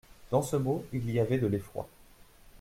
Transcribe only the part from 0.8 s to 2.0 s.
il y avait de l'effroi.